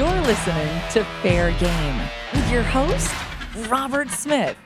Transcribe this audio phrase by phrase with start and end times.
[0.00, 2.00] You're listening to Fair Game
[2.32, 3.14] with your host,
[3.68, 4.56] Robert Smith.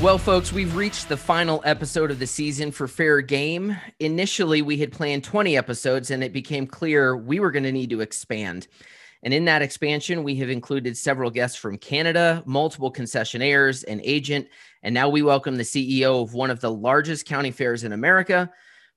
[0.00, 3.76] Well, folks, we've reached the final episode of the season for Fair Game.
[3.98, 7.90] Initially, we had planned 20 episodes, and it became clear we were going to need
[7.90, 8.66] to expand.
[9.22, 14.48] And in that expansion, we have included several guests from Canada, multiple concessionaires, an agent,
[14.82, 18.50] and now we welcome the CEO of one of the largest county fairs in America.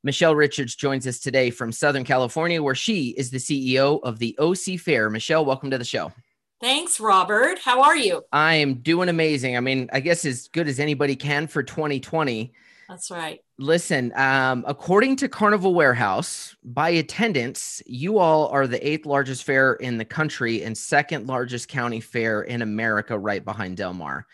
[0.03, 4.37] Michelle Richards joins us today from Southern California, where she is the CEO of the
[4.37, 5.09] OC Fair.
[5.09, 6.11] Michelle, welcome to the show.
[6.59, 7.59] Thanks, Robert.
[7.59, 8.23] How are you?
[8.31, 9.55] I am doing amazing.
[9.55, 12.53] I mean, I guess as good as anybody can for 2020.
[12.89, 13.39] That's right.
[13.57, 19.73] Listen, um, according to Carnival Warehouse, by attendance, you all are the eighth largest fair
[19.75, 24.27] in the country and second largest county fair in America, right behind Del Mar.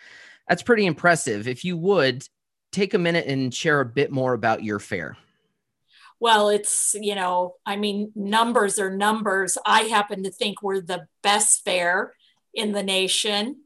[0.47, 1.47] That's pretty impressive.
[1.47, 2.27] If you would
[2.71, 5.15] take a minute and share a bit more about your fair.
[6.19, 9.57] Well, it's, you know, I mean, numbers are numbers.
[9.65, 12.13] I happen to think we're the best fair
[12.53, 13.61] in the nation.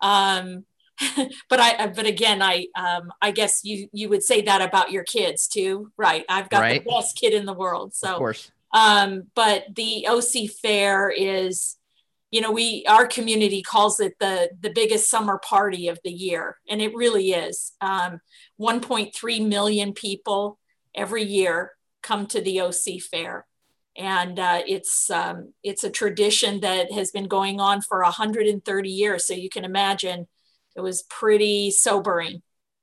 [0.00, 0.64] Um,
[1.48, 5.04] but I, but again, I, um, I guess you, you would say that about your
[5.04, 6.24] kids too, right?
[6.28, 6.82] I've got right.
[6.82, 7.94] the best kid in the world.
[7.94, 8.50] So, of course.
[8.72, 11.76] Um, but the OC Fair is,
[12.30, 16.58] you know, we our community calls it the the biggest summer party of the year,
[16.68, 17.72] and it really is.
[17.80, 18.20] Um,
[18.60, 20.58] 1.3 million people
[20.94, 23.46] every year come to the OC Fair,
[23.96, 29.26] and uh, it's um, it's a tradition that has been going on for 130 years.
[29.26, 30.26] So you can imagine
[30.76, 32.42] it was pretty sobering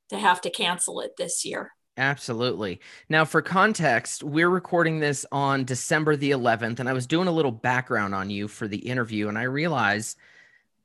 [0.10, 1.72] to have to cancel it this year.
[1.98, 2.82] Absolutely.
[3.08, 7.32] Now, for context, we're recording this on December the 11th, and I was doing a
[7.32, 10.18] little background on you for the interview, and I realized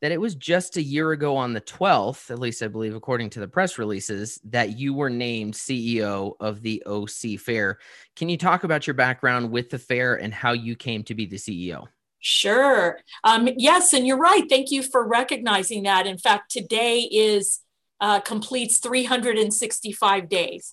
[0.00, 3.30] that it was just a year ago on the 12th, at least I believe, according
[3.30, 7.78] to the press releases, that you were named CEO of the OC Fair.
[8.16, 11.26] Can you talk about your background with the fair and how you came to be
[11.26, 11.86] the CEO?
[12.20, 12.98] Sure.
[13.24, 14.44] Um, yes, and you're right.
[14.48, 16.06] Thank you for recognizing that.
[16.06, 17.60] In fact, today is
[18.00, 20.72] uh, completes 365 days.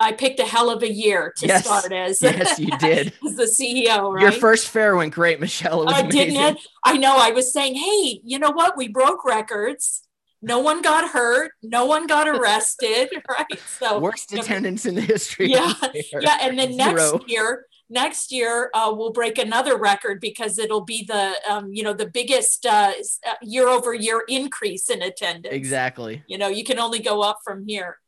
[0.00, 1.66] I picked a hell of a year to yes.
[1.66, 4.12] start as yes, you did as the CEO.
[4.12, 4.22] Right?
[4.22, 5.88] Your first fair went great, Michelle.
[5.88, 6.58] I didn't it?
[6.84, 7.16] I know.
[7.18, 8.76] I was saying, hey, you know what?
[8.78, 10.02] We broke records.
[10.42, 11.52] No one got hurt.
[11.62, 13.10] No one got arrested.
[13.28, 13.60] Right.
[13.78, 15.50] So worst attendance in the history.
[15.50, 15.74] Yeah,
[16.18, 16.38] yeah.
[16.40, 21.34] And then next year, next year uh, we'll break another record because it'll be the
[21.46, 22.92] um, you know the biggest uh,
[23.26, 25.54] uh year over year increase in attendance.
[25.54, 26.22] Exactly.
[26.26, 27.98] You know, you can only go up from here.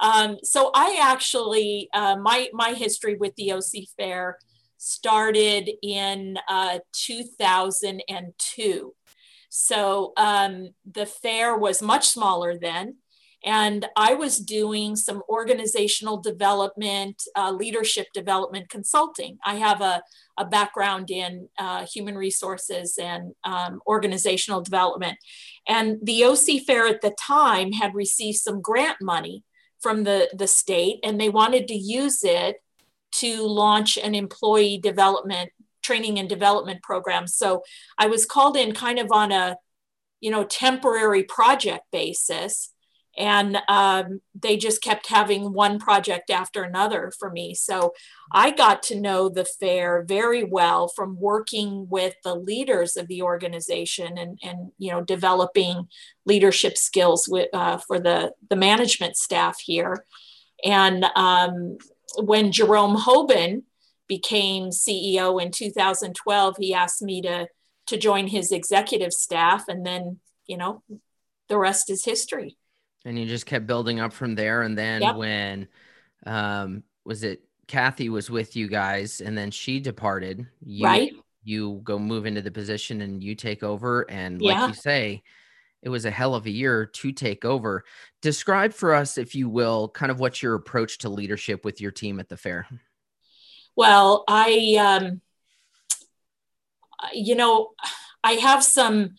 [0.00, 4.38] Um, so I actually, uh, my, my history with the OC Fair
[4.78, 8.94] started in uh, 2002.
[9.50, 12.96] So um, the fair was much smaller then.
[13.44, 19.38] And I was doing some organizational development, uh, leadership development consulting.
[19.44, 20.02] I have a,
[20.38, 25.18] a background in uh, human resources and um, organizational development.
[25.66, 29.42] And the OC Fair at the time had received some grant money
[29.80, 32.62] from the, the state and they wanted to use it
[33.12, 35.50] to launch an employee development
[35.82, 37.26] training and development program.
[37.26, 37.62] So
[37.98, 39.56] I was called in kind of on a,
[40.20, 42.72] you know, temporary project basis
[43.20, 47.54] and um, they just kept having one project after another for me.
[47.54, 47.92] So
[48.32, 53.22] i got to know the fair very well from working with the leaders of the
[53.22, 55.88] organization and, and you know developing
[56.24, 60.04] leadership skills with, uh, for the, the management staff here.
[60.64, 61.76] And um,
[62.16, 63.62] when jerome hoban
[64.08, 67.46] became ceo in 2012 he asked me to
[67.86, 70.82] to join his executive staff and then you know
[71.48, 72.56] the rest is history
[73.04, 74.62] and you just kept building up from there.
[74.62, 75.16] And then yep.
[75.16, 75.68] when
[76.26, 81.12] um was it Kathy was with you guys and then she departed, you right.
[81.44, 84.02] you go move into the position and you take over.
[84.10, 85.22] And like you say,
[85.82, 87.84] it was a hell of a year to take over.
[88.20, 91.92] Describe for us, if you will, kind of what's your approach to leadership with your
[91.92, 92.66] team at the fair.
[93.76, 95.20] Well, I um
[97.14, 97.70] you know,
[98.22, 99.14] I have some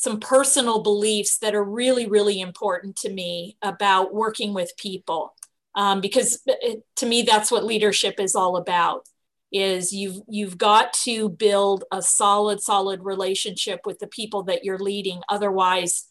[0.00, 5.34] some personal beliefs that are really, really important to me about working with people.
[5.74, 9.06] Um, because it, to me, that's what leadership is all about
[9.52, 14.78] is you've you've got to build a solid solid relationship with the people that you're
[14.78, 15.20] leading.
[15.28, 16.08] Otherwise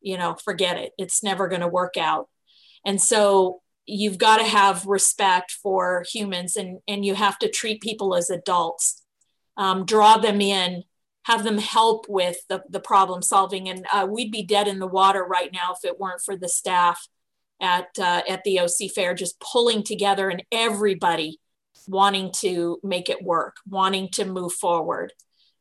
[0.00, 0.92] you know forget it.
[0.98, 2.28] It's never going to work out.
[2.84, 7.80] And so you've got to have respect for humans and and you have to treat
[7.80, 9.02] people as adults.
[9.56, 10.84] Um, draw them in
[11.30, 13.68] have them help with the, the problem solving.
[13.68, 16.48] And uh, we'd be dead in the water right now if it weren't for the
[16.48, 17.06] staff
[17.60, 21.38] at, uh, at the OC Fair just pulling together and everybody
[21.86, 25.12] wanting to make it work, wanting to move forward.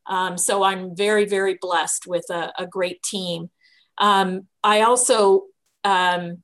[0.07, 3.49] Um, so I'm very, very blessed with a, a great team.
[3.99, 5.43] Um, I also
[5.83, 6.43] um,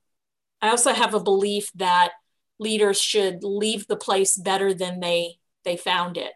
[0.62, 2.12] I also have a belief that
[2.58, 6.32] leaders should leave the place better than they they found it,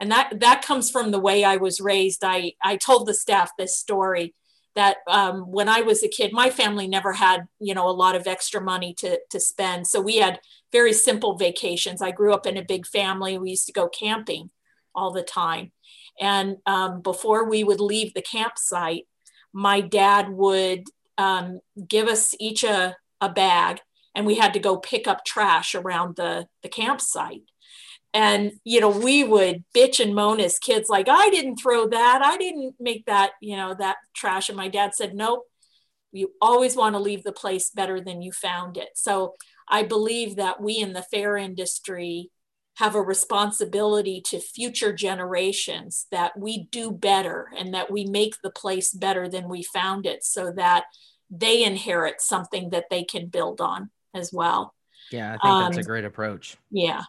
[0.00, 2.24] and that that comes from the way I was raised.
[2.24, 4.34] I I told the staff this story
[4.74, 8.16] that um, when I was a kid, my family never had, you know, a lot
[8.16, 9.86] of extra money to, to spend.
[9.86, 10.40] So we had
[10.72, 12.02] very simple vacations.
[12.02, 13.38] I grew up in a big family.
[13.38, 14.50] We used to go camping
[14.94, 15.72] all the time.
[16.20, 19.06] And um, before we would leave the campsite,
[19.52, 20.84] my dad would
[21.18, 23.80] um, give us each a, a bag
[24.14, 27.42] and we had to go pick up trash around the, the campsite
[28.14, 32.22] and you know we would bitch and moan as kids like i didn't throw that.
[32.22, 34.48] I didn't make that you know that trash.
[34.48, 35.42] And my dad said nope.
[36.12, 38.90] You always want to leave the place better than you found it.
[38.94, 39.34] So
[39.68, 42.30] i believe that we in the fair industry
[42.76, 48.50] have a responsibility to future generations that we do better and that we make the
[48.50, 50.84] place better than we found it so that
[51.30, 54.74] they inherit something that they can build on as well.
[55.10, 56.56] Yeah i think um, that's a um, great approach.
[56.70, 57.02] yeah yeah.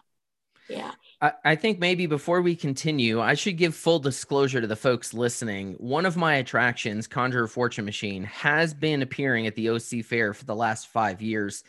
[1.20, 5.14] I, I think maybe before we continue, I should give full disclosure to the folks
[5.14, 5.74] listening.
[5.78, 10.44] One of my attractions, Conjurer Fortune Machine, has been appearing at the OC Fair for
[10.44, 11.64] the last five years.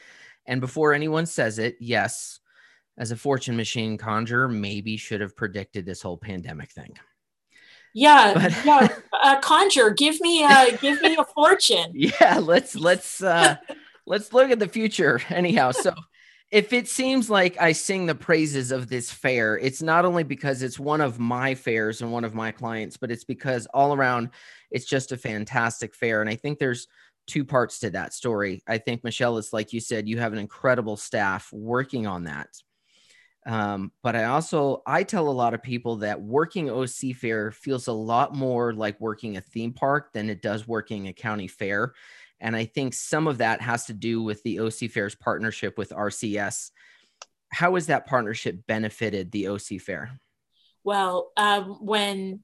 [0.45, 2.39] And before anyone says it, yes,
[2.97, 6.97] as a fortune machine conjurer, maybe should have predicted this whole pandemic thing.
[7.93, 8.87] Yeah, but, yeah.
[9.13, 11.91] Uh, conjure, give me a give me a fortune.
[11.93, 13.55] Yeah, let's let's uh
[14.05, 15.21] let's look at the future.
[15.29, 15.93] Anyhow, so
[16.49, 20.61] if it seems like I sing the praises of this fair, it's not only because
[20.61, 24.29] it's one of my fairs and one of my clients, but it's because all around
[24.71, 26.21] it's just a fantastic fair.
[26.21, 26.87] And I think there's
[27.25, 28.63] two parts to that story.
[28.65, 32.47] I think, Michelle, it's like you said, you have an incredible staff working on that.
[33.45, 37.87] Um, but I also I tell a lot of people that working OC fair feels
[37.87, 41.93] a lot more like working a theme park than it does working a county fair.
[42.39, 45.89] And I think some of that has to do with the OC Fair's partnership with
[45.89, 46.71] RCS.
[47.51, 50.19] How has that partnership benefited the OC Fair?
[50.83, 52.41] Well, um, when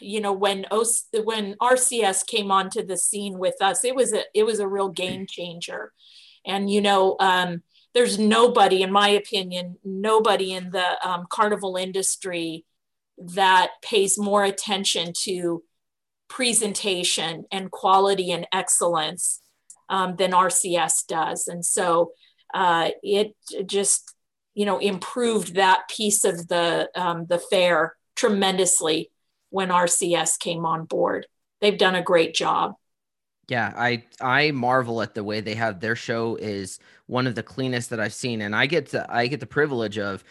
[0.00, 0.66] you know when
[1.14, 4.88] when RCS came onto the scene with us, it was a it was a real
[4.88, 5.92] game changer.
[6.44, 7.62] And you know, um,
[7.94, 12.64] there's nobody, in my opinion, nobody in the um, carnival industry
[13.18, 15.62] that pays more attention to
[16.32, 19.42] presentation and quality and excellence
[19.90, 21.46] um, than RCS does.
[21.46, 22.12] And so
[22.54, 23.34] uh, it
[23.66, 24.14] just,
[24.54, 29.10] you know, improved that piece of the, um, the fair tremendously
[29.50, 31.26] when RCS came on board.
[31.60, 32.76] They've done a great job.
[33.48, 37.42] Yeah, I I marvel at the way they have their show is one of the
[37.42, 40.24] cleanest that I've seen, and I get to I get the privilege of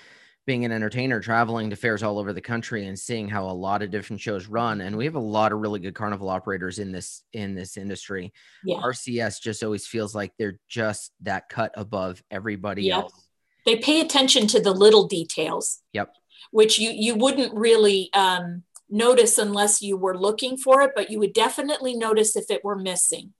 [0.47, 3.83] being an entertainer, traveling to fairs all over the country and seeing how a lot
[3.83, 4.81] of different shows run.
[4.81, 8.33] And we have a lot of really good carnival operators in this in this industry.
[8.63, 8.77] Yeah.
[8.77, 13.03] RCS just always feels like they're just that cut above everybody yep.
[13.03, 13.27] else.
[13.65, 15.79] They pay attention to the little details.
[15.93, 16.13] Yep.
[16.49, 21.19] Which you you wouldn't really um, notice unless you were looking for it, but you
[21.19, 23.33] would definitely notice if it were missing.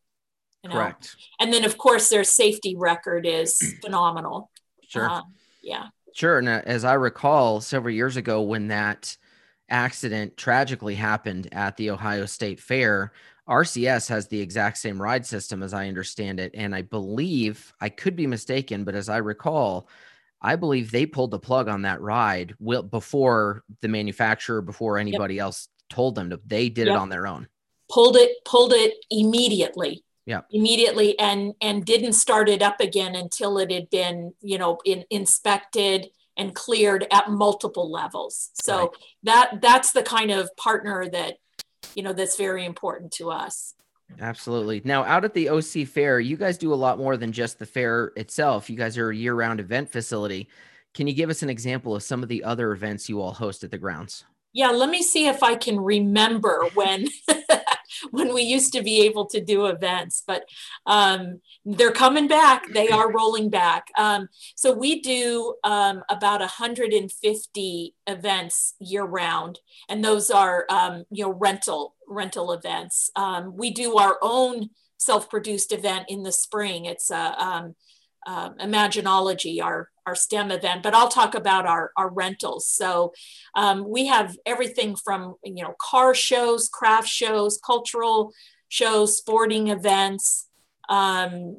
[0.64, 0.76] You know?
[0.76, 1.16] Correct.
[1.40, 4.52] And then of course their safety record is phenomenal.
[4.88, 5.10] Sure.
[5.10, 5.22] Uh,
[5.64, 5.88] yeah.
[6.14, 6.40] Sure.
[6.40, 9.16] And uh, as I recall, several years ago, when that
[9.70, 13.12] accident tragically happened at the Ohio State Fair,
[13.48, 16.52] RCS has the exact same ride system as I understand it.
[16.54, 19.88] And I believe, I could be mistaken, but as I recall,
[20.42, 22.56] I believe they pulled the plug on that ride
[22.90, 25.44] before the manufacturer, before anybody yep.
[25.44, 26.40] else told them to.
[26.46, 26.96] They did yep.
[26.96, 27.48] it on their own.
[27.90, 30.42] Pulled it, pulled it immediately yeah.
[30.52, 35.04] immediately and and didn't start it up again until it had been you know in,
[35.10, 36.08] inspected
[36.38, 38.52] and cleared at multiple levels.
[38.54, 38.90] So right.
[39.24, 41.36] that that's the kind of partner that
[41.96, 43.74] you know that's very important to us.
[44.20, 44.82] Absolutely.
[44.86, 47.66] Now out at the oc fair you guys do a lot more than just the
[47.66, 48.70] fair itself.
[48.70, 50.48] You guys are a year-round event facility.
[50.94, 53.64] Can you give us an example of some of the other events you all host
[53.64, 57.08] at the grounds yeah let me see if i can remember when
[58.10, 60.46] when we used to be able to do events, but
[60.86, 62.68] um, they're coming back.
[62.74, 63.88] They are rolling back.
[63.98, 71.26] Um, so we do um, about 150 events year round, and those are um, you
[71.26, 73.12] know rental rental events.
[73.16, 76.86] Um, we do our own self-produced event in the spring.
[76.86, 77.76] It's a um,
[78.28, 82.68] uh, Imaginology, our our STEM event, but I'll talk about our, our rentals.
[82.68, 83.14] So
[83.56, 88.34] um, we have everything from, you know, car shows, craft shows, cultural
[88.70, 90.48] shows, sporting events,
[90.90, 91.58] um,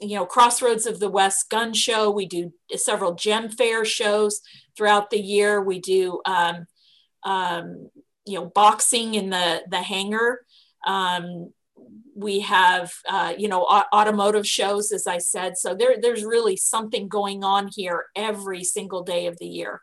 [0.00, 2.10] you know, Crossroads of the West gun show.
[2.10, 4.40] We do several gem fair shows
[4.76, 5.62] throughout the year.
[5.62, 6.66] We do, um,
[7.22, 7.90] um,
[8.26, 10.40] you know, boxing in the, the hangar.
[12.14, 15.58] We have, uh, you know, automotive shows, as I said.
[15.58, 19.82] So there, there's really something going on here every single day of the year.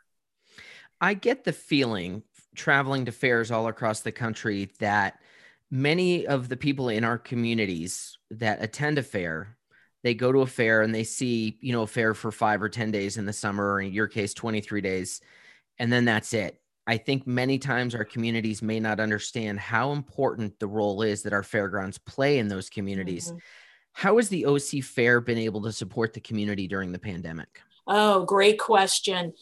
[1.00, 2.24] I get the feeling
[2.56, 5.20] traveling to fairs all across the country that
[5.70, 9.58] many of the people in our communities that attend a fair
[10.04, 12.70] they go to a fair and they see you know a fair for five or
[12.70, 15.22] ten days in the summer or in your case 23 days
[15.80, 20.58] and then that's it i think many times our communities may not understand how important
[20.60, 23.28] the role is that our fairgrounds play in those communities.
[23.28, 23.38] Mm-hmm.
[23.94, 27.62] how has the oc fair been able to support the community during the pandemic?
[27.86, 29.34] Oh great question.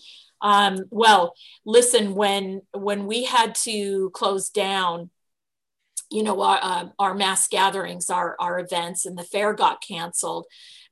[0.41, 1.33] Um, well
[1.65, 5.11] listen when when we had to close down
[6.11, 10.45] you know, our, uh, our mass gatherings, our, our events, and the fair got canceled,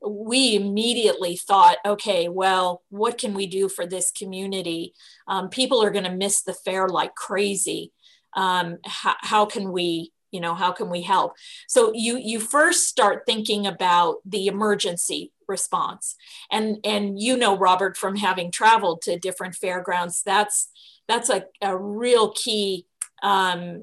[0.06, 4.94] we immediately thought, okay, well, what can we do for this community?
[5.27, 7.91] Um, people are going to miss the fair like crazy.
[8.36, 11.34] Um, how, how can we, you know, how can we help?
[11.68, 16.15] So you you first start thinking about the emergency response,
[16.51, 20.70] and and you know, Robert, from having traveled to different fairgrounds, that's
[21.08, 22.86] that's a, a real key
[23.24, 23.82] um,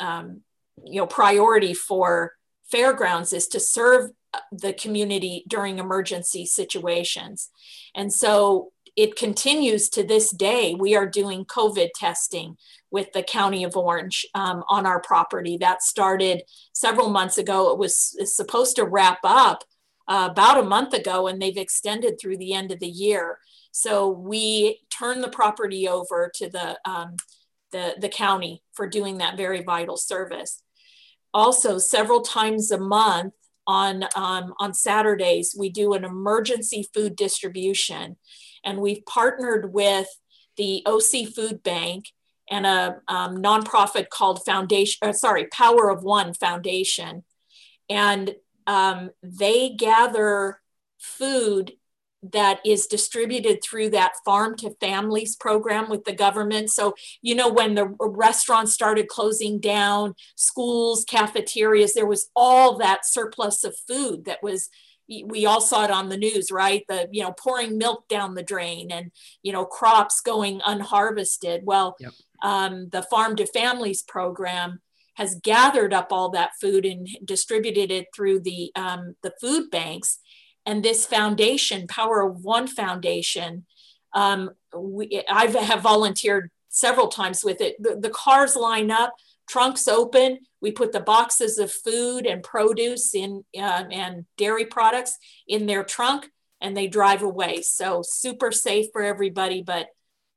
[0.00, 0.40] um,
[0.84, 2.32] you know priority for
[2.70, 4.10] fairgrounds is to serve
[4.52, 7.50] the community during emergency situations.
[7.94, 10.74] And so it continues to this day.
[10.74, 12.56] We are doing covid testing
[12.90, 15.58] with the county of orange um, on our property.
[15.58, 17.70] That started several months ago.
[17.72, 19.64] It was supposed to wrap up
[20.08, 23.38] uh, about a month ago and they've extended through the end of the year.
[23.70, 27.16] So we turn the property over to the um,
[27.72, 30.62] the, the county for doing that very vital service.
[31.34, 33.34] Also several times a month
[33.66, 38.16] on um, on Saturdays we do an emergency food distribution,
[38.64, 40.08] and we've partnered with
[40.56, 42.06] the OC Food Bank
[42.48, 44.98] and a um, nonprofit called Foundation.
[45.02, 47.24] Uh, sorry, Power of One Foundation,
[47.88, 48.34] and
[48.66, 50.60] um, they gather
[50.98, 51.72] food
[52.22, 56.70] that is distributed through that farm to families program with the government.
[56.70, 63.06] So, you know, when the restaurants started closing down, schools, cafeterias, there was all that
[63.06, 64.68] surplus of food that was
[65.08, 68.42] we all saw it on the news right the you know pouring milk down the
[68.42, 72.12] drain and you know crops going unharvested well yep.
[72.42, 74.80] um, the farm to families program
[75.14, 80.18] has gathered up all that food and distributed it through the um, the food banks
[80.66, 83.64] and this foundation, Power of One Foundation,
[84.12, 87.80] um, we, I have volunteered several times with it.
[87.82, 89.14] The, the, cars line up,
[89.48, 90.40] trunks open.
[90.60, 95.84] We put the boxes of food and produce in uh, and dairy products in their
[95.84, 96.28] trunk,
[96.60, 97.62] and they drive away.
[97.62, 99.62] So super safe for everybody.
[99.62, 99.86] But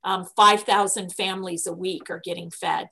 [0.04, 2.90] um, 5,000 families a week are getting fed.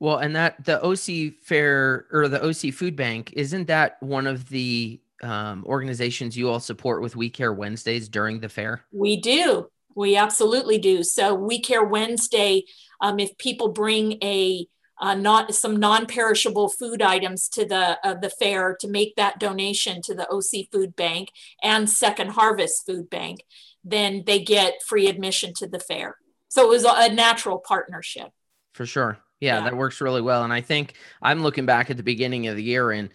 [0.00, 4.48] Well, and that the OC Fair or the OC Food Bank isn't that one of
[4.48, 8.84] the um, organizations you all support with We Care Wednesdays during the fair?
[8.92, 9.68] We do.
[9.94, 11.02] We absolutely do.
[11.02, 12.64] So We Care Wednesday,
[13.00, 14.66] um, if people bring a
[14.98, 20.00] uh, not some non-perishable food items to the uh, the fair to make that donation
[20.02, 21.28] to the OC Food Bank
[21.62, 23.40] and Second Harvest Food Bank,
[23.84, 26.16] then they get free admission to the fair.
[26.48, 28.28] So it was a natural partnership.
[28.72, 29.18] For sure.
[29.40, 30.44] Yeah, yeah, that works really well.
[30.44, 33.10] And I think I'm looking back at the beginning of the year and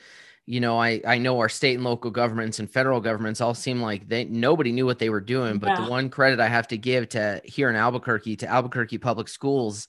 [0.52, 3.82] you know, I I know our state and local governments and federal governments all seem
[3.82, 5.60] like they nobody knew what they were doing.
[5.60, 5.86] But yeah.
[5.86, 9.88] the one credit I have to give to here in Albuquerque to Albuquerque Public Schools,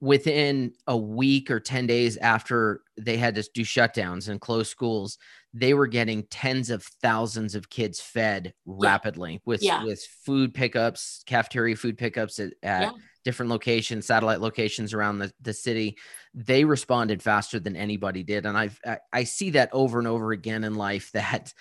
[0.00, 5.18] within a week or 10 days after they had to do shutdowns and close schools,
[5.52, 8.74] they were getting tens of thousands of kids fed yeah.
[8.78, 9.84] rapidly with yeah.
[9.84, 12.92] with food pickups, cafeteria food pickups at, at
[13.24, 15.96] different locations, satellite locations around the, the city,
[16.34, 18.46] they responded faster than anybody did.
[18.46, 21.52] And I've, I, I see that over and over again in life that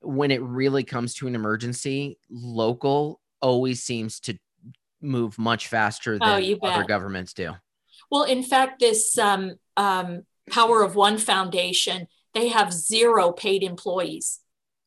[0.00, 4.38] when it really comes to an emergency, local always seems to
[5.00, 7.52] move much faster oh, than oh, other governments do.
[8.10, 14.40] Well, in fact, this um, um, Power of One Foundation, they have zero paid employees,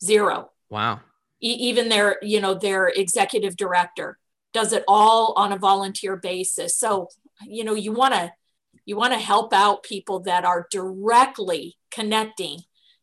[0.03, 0.51] zero.
[0.69, 1.01] Wow.
[1.41, 4.17] E- even their, you know, their executive director
[4.53, 6.77] does it all on a volunteer basis.
[6.77, 7.09] So,
[7.45, 8.31] you know, you want to
[8.85, 12.61] you want to help out people that are directly connecting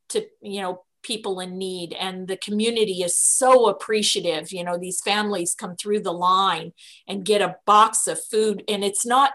[0.09, 5.01] to, you know, people in need and the community is so appreciative you know these
[5.01, 6.73] families come through the line
[7.07, 9.33] and get a box of food and it's not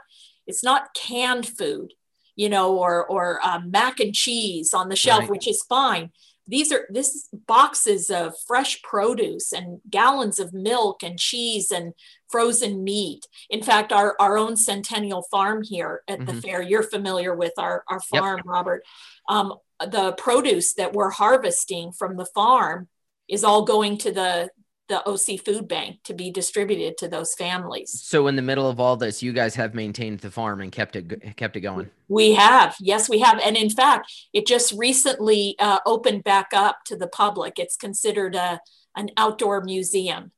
[0.47, 1.93] it's not canned food
[2.35, 5.29] you know or or um, mac and cheese on the shelf right.
[5.29, 6.11] which is fine
[6.47, 11.93] these are this boxes of fresh produce and gallons of milk and cheese and
[12.29, 13.27] frozen meat.
[13.49, 16.25] In fact, our, our own Centennial Farm here at mm-hmm.
[16.25, 18.45] the fair, you're familiar with our, our farm, yep.
[18.45, 18.83] Robert.
[19.29, 22.89] Um, the produce that we're harvesting from the farm
[23.29, 24.49] is all going to the
[24.93, 27.99] the OC Food Bank to be distributed to those families.
[28.03, 30.95] So in the middle of all this, you guys have maintained the farm and kept
[30.95, 31.89] it kept it going.
[32.07, 36.77] We have, yes, we have, and in fact, it just recently uh, opened back up
[36.85, 37.57] to the public.
[37.57, 38.59] It's considered a
[38.95, 40.31] an outdoor museum,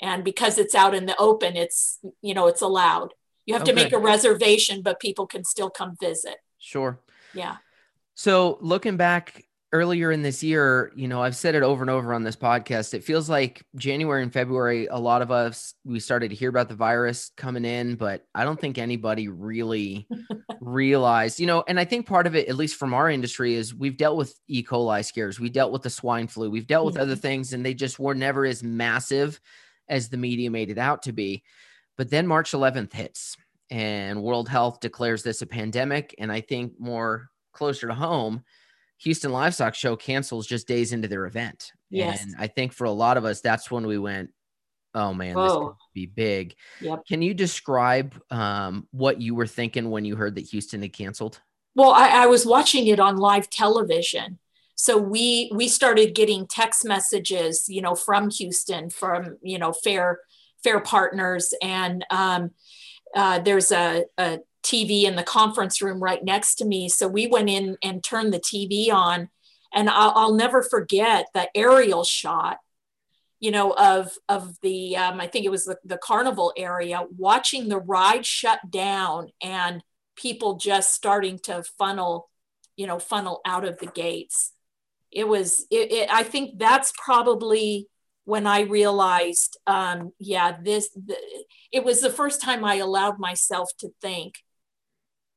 [0.00, 3.14] and because it's out in the open, it's you know it's allowed.
[3.46, 3.72] You have okay.
[3.72, 6.38] to make a reservation, but people can still come visit.
[6.58, 6.98] Sure.
[7.32, 7.56] Yeah.
[8.14, 12.12] So looking back earlier in this year, you know, I've said it over and over
[12.12, 12.92] on this podcast.
[12.92, 16.68] It feels like January and February, a lot of us we started to hear about
[16.68, 20.08] the virus coming in, but I don't think anybody really
[20.60, 23.74] realized, you know, and I think part of it, at least from our industry, is
[23.74, 24.64] we've dealt with E.
[24.64, 27.74] coli scares, we dealt with the swine flu, we've dealt with other things, and they
[27.74, 29.40] just were never as massive
[29.88, 31.44] as the media made it out to be.
[31.96, 33.36] But then March 11th hits
[33.70, 36.14] and World Health declares this a pandemic.
[36.18, 38.42] And I think more closer to home,
[39.02, 41.72] Houston Livestock Show cancels just days into their event.
[41.88, 42.22] Yes.
[42.22, 44.30] And I think for a lot of us, that's when we went,
[44.94, 45.44] oh man, Whoa.
[45.46, 46.54] this could be big.
[46.80, 47.06] Yep.
[47.06, 51.40] Can you describe um, what you were thinking when you heard that Houston had canceled?
[51.74, 54.38] Well, I, I was watching it on live television.
[54.74, 60.20] So we we started getting text messages, you know, from Houston, from you know, fair
[60.64, 62.52] fair partners, and um,
[63.14, 66.88] uh, there's a, a TV in the conference room right next to me.
[66.88, 69.28] So we went in and turned the TV on.
[69.72, 72.58] And I'll, I'll never forget the aerial shot,
[73.38, 77.68] you know, of, of the, um, I think it was the, the carnival area, watching
[77.68, 79.82] the ride shut down and
[80.16, 82.28] people just starting to funnel,
[82.76, 84.52] you know, funnel out of the gates.
[85.12, 87.86] It was, it, it I think that's probably
[88.24, 91.16] when I realized, um, yeah, this, the,
[91.72, 94.34] it was the first time I allowed myself to think,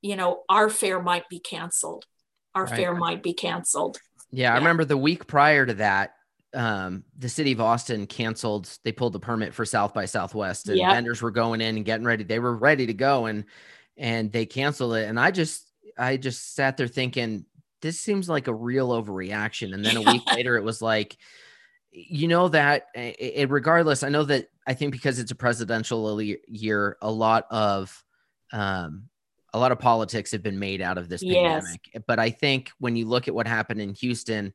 [0.03, 2.05] you know, our fair might be canceled.
[2.53, 2.75] Our right.
[2.75, 3.97] fair might be canceled.
[4.31, 6.13] Yeah, yeah, I remember the week prior to that,
[6.53, 8.69] um, the city of Austin canceled.
[8.83, 10.91] They pulled the permit for South by Southwest, and yep.
[10.91, 12.23] vendors were going in and getting ready.
[12.23, 13.45] They were ready to go, and
[13.97, 15.07] and they canceled it.
[15.07, 17.45] And I just, I just sat there thinking,
[17.81, 19.73] this seems like a real overreaction.
[19.73, 21.17] And then a week later, it was like,
[21.91, 26.19] you know that it, it, regardless i know that i think because it's a presidential
[26.19, 28.03] year a lot of
[28.51, 29.09] um,
[29.53, 31.63] a lot of politics have been made out of this yes.
[31.63, 32.05] pandemic.
[32.07, 34.53] But I think when you look at what happened in Houston,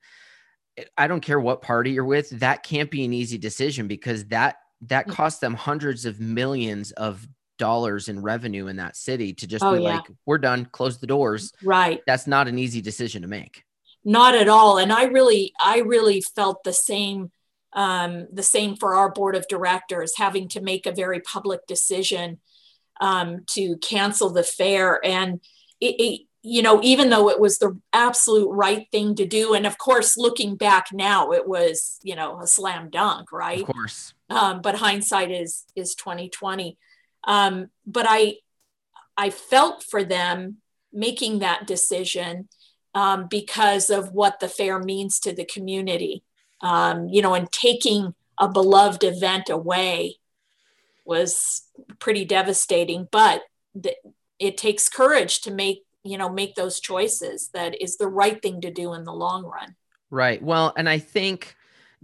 [0.96, 4.56] I don't care what party you're with, that can't be an easy decision because that
[4.82, 5.12] that mm.
[5.12, 7.26] cost them hundreds of millions of
[7.58, 9.96] dollars in revenue in that city to just oh, be yeah.
[9.96, 11.52] like, we're done, close the doors.
[11.62, 12.00] Right.
[12.06, 13.64] That's not an easy decision to make.
[14.04, 14.78] Not at all.
[14.78, 17.32] And I really, I really felt the same,
[17.72, 22.38] um, the same for our board of directors, having to make a very public decision
[23.00, 25.04] um, to cancel the fair.
[25.04, 25.40] And
[25.80, 29.66] it, it, you know, even though it was the absolute right thing to do, and
[29.66, 33.62] of course, looking back now, it was you know a slam dunk, right?
[33.62, 34.14] Of course.
[34.30, 36.78] Um, but hindsight is is twenty twenty.
[37.24, 38.36] Um, but I
[39.16, 40.58] I felt for them
[40.92, 42.48] making that decision
[42.94, 46.22] um, because of what the fair means to the community.
[46.60, 50.17] Um, you know, and taking a beloved event away
[51.08, 51.62] was
[51.98, 53.42] pretty devastating but
[54.38, 58.60] it takes courage to make you know make those choices that is the right thing
[58.60, 59.74] to do in the long run.
[60.10, 60.42] Right.
[60.42, 61.54] Well and i think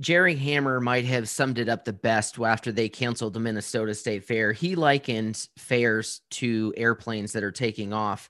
[0.00, 4.24] jerry hammer might have summed it up the best after they canceled the minnesota state
[4.24, 4.52] fair.
[4.52, 8.28] He likened fairs to airplanes that are taking off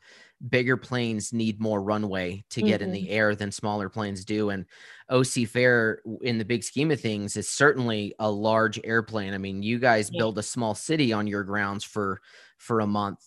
[0.49, 2.89] bigger planes need more runway to get mm-hmm.
[2.89, 4.51] in the air than smaller planes do.
[4.51, 4.67] And
[5.11, 9.35] OC Fair, in the big scheme of things, is certainly a large airplane.
[9.35, 10.19] I mean, you guys yeah.
[10.19, 12.21] build a small city on your grounds for
[12.59, 13.21] for a month.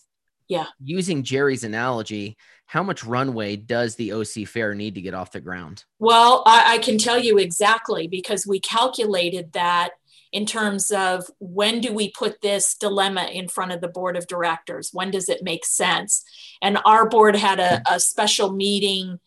[0.48, 0.66] Yeah.
[0.82, 5.40] Using Jerry's analogy, how much runway does the OC Fair need to get off the
[5.40, 5.84] ground?
[5.98, 9.90] Well, I, I can tell you exactly because we calculated that
[10.32, 14.26] in terms of when do we put this dilemma in front of the board of
[14.26, 14.90] directors?
[14.92, 16.24] When does it make sense?
[16.62, 19.20] And our board had a, a special meeting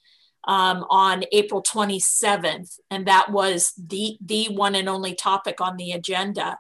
[0.47, 5.91] um, on April 27th, and that was the, the one and only topic on the
[5.91, 6.57] agenda.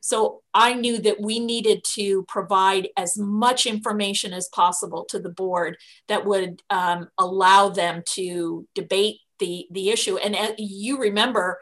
[0.00, 5.28] So I knew that we needed to provide as much information as possible to the
[5.28, 10.16] board that would um, allow them to debate the, the issue.
[10.16, 11.58] And uh, you remember,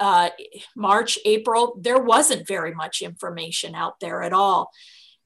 [0.00, 0.30] uh,
[0.76, 4.70] March, April, there wasn't very much information out there at all.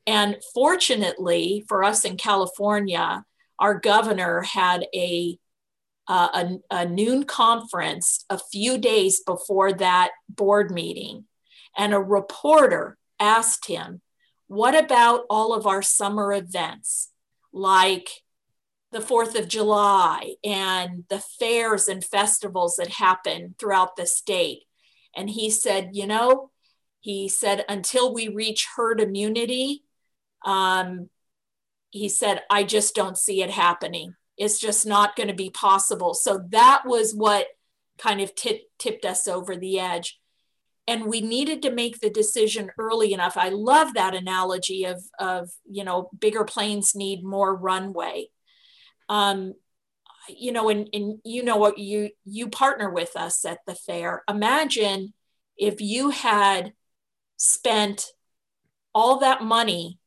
[0.07, 3.24] And fortunately for us in California,
[3.59, 5.38] our governor had a
[6.09, 6.28] uh,
[6.72, 11.26] a, a noon conference a few days before that board meeting,
[11.76, 14.00] and a reporter asked him,
[14.46, 17.11] What about all of our summer events
[17.52, 18.09] like
[18.90, 24.62] the 4th of July and the fairs and festivals that happen throughout the state?
[25.16, 26.51] And he said, You know,
[27.01, 29.85] he said, until we reach herd immunity,
[30.44, 31.09] um,
[31.90, 34.14] he said, I just don't see it happening.
[34.37, 36.14] It's just not going to be possible.
[36.14, 37.46] So that was what
[37.98, 40.20] kind of t- tipped us over the edge.
[40.87, 43.37] And we needed to make the decision early enough.
[43.37, 48.29] I love that analogy of, of you know, bigger planes need more runway.
[49.09, 49.55] Um,
[50.29, 54.23] you know, and, and you know what you you partner with us at the fair.
[54.29, 55.14] Imagine
[55.57, 56.73] if you had
[57.37, 58.07] spent
[58.94, 59.99] all that money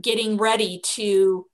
[0.00, 1.46] getting ready to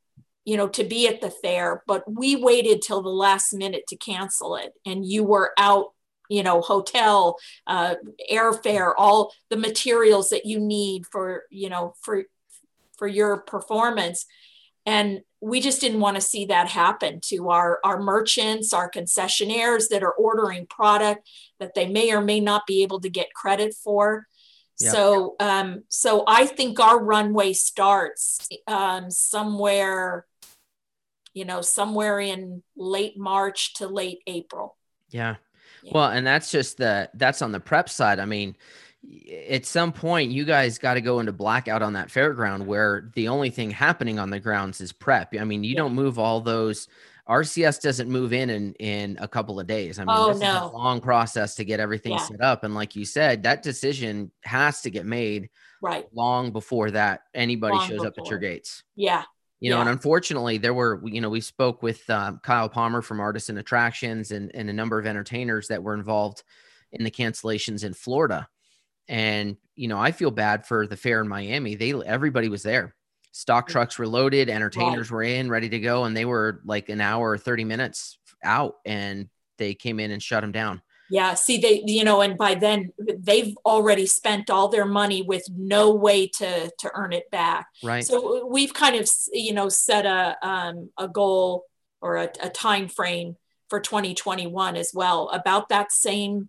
[0.44, 3.96] you know to be at the fair but we waited till the last minute to
[3.96, 5.88] cancel it and you were out
[6.30, 7.36] you know hotel
[7.66, 7.94] uh,
[8.32, 12.24] airfare all the materials that you need for you know for
[12.96, 14.24] for your performance
[14.86, 19.88] and we just didn't want to see that happen to our our merchants our concessionaires
[19.88, 23.74] that are ordering product that they may or may not be able to get credit
[23.74, 24.26] for
[24.80, 24.92] Yep.
[24.92, 30.26] So, um, so I think our runway starts um, somewhere,
[31.34, 34.78] you know, somewhere in late March to late April.
[35.10, 35.36] Yeah.
[35.82, 35.92] yeah.
[35.94, 38.18] Well, and that's just the that's on the prep side.
[38.18, 38.56] I mean,
[39.50, 43.28] at some point you guys got to go into blackout on that fairground where the
[43.28, 45.34] only thing happening on the grounds is prep.
[45.38, 45.78] I mean, you yeah.
[45.78, 46.86] don't move all those
[47.28, 49.98] RCS doesn't move in in, in a couple of days.
[49.98, 50.56] I mean, oh, this no.
[50.56, 52.18] is a long process to get everything yeah.
[52.18, 52.64] set up.
[52.64, 55.48] And like you said, that decision has to get made
[55.80, 58.06] right long before that anybody long shows before.
[58.08, 58.82] up at your gates.
[58.96, 59.22] Yeah.
[59.60, 63.20] You know, and unfortunately, there were, you know, we spoke with um, Kyle Palmer from
[63.20, 66.42] Artisan Attractions and, and a number of entertainers that were involved
[66.92, 68.48] in the cancellations in Florida.
[69.10, 71.74] And, you know, I feel bad for the fair in Miami.
[71.74, 72.94] They, everybody was there
[73.32, 75.16] stock trucks were loaded, entertainers right.
[75.16, 78.76] were in, ready to go, and they were like an hour or 30 minutes out
[78.84, 80.82] and they came in and shut them down.
[81.12, 85.42] Yeah, see they you know and by then they've already spent all their money with
[85.50, 87.66] no way to to earn it back.
[87.82, 88.04] Right.
[88.04, 91.64] So we've kind of you know set a um a goal
[92.00, 93.36] or a, a time frame
[93.68, 96.48] for 2021 as well about that same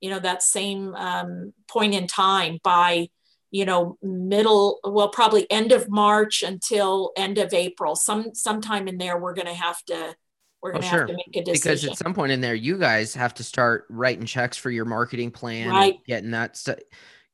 [0.00, 3.08] you know that same um, point in time by
[3.50, 8.98] you know middle well probably end of march until end of april some sometime in
[8.98, 10.14] there we're going to have to
[10.60, 10.98] we're going to oh, sure.
[11.00, 13.42] have to make a decision because at some point in there you guys have to
[13.42, 16.82] start writing checks for your marketing plan right getting that st-